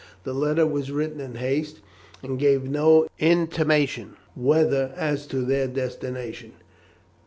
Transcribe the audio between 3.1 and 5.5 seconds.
intimation whatever as to